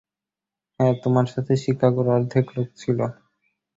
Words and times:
হ্যাঁ, 0.79 0.93
তোমার 1.03 1.27
সাথে 1.33 1.53
শিকাগোর 1.63 2.07
অর্ধেক 2.15 2.45
লোক 2.55 2.67
ছিল। 2.77 2.99